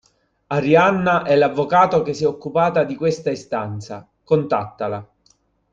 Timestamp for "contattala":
4.23-5.07